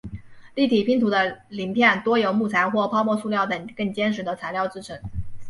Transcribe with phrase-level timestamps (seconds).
[0.55, 4.99] 立体拼图的零片多由木材或泡沫塑料等更坚实的材料制成。